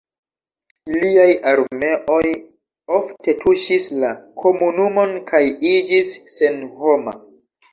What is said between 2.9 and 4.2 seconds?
ofte tuŝis la